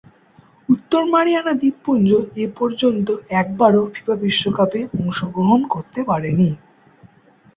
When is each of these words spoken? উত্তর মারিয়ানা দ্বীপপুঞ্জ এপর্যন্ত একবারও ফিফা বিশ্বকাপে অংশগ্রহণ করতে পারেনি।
উত্তর 0.69 1.01
মারিয়ানা 1.13 1.53
দ্বীপপুঞ্জ 1.61 2.09
এপর্যন্ত 2.45 3.07
একবারও 3.41 3.83
ফিফা 3.93 4.15
বিশ্বকাপে 4.23 4.79
অংশগ্রহণ 4.97 5.61
করতে 5.73 5.99
পারেনি। 6.09 6.49